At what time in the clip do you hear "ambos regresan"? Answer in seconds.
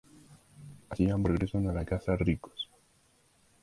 1.11-1.67